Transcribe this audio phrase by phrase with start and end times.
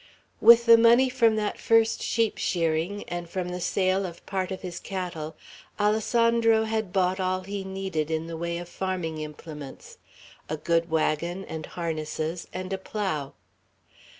[0.41, 4.63] With the money from that first sheep shearing, and from the sale of part of
[4.63, 5.35] his cattle,
[5.79, 9.99] Alessandro had bought all he needed in the way of farming implements,
[10.49, 13.33] a good wagon and harnesses, and a plough.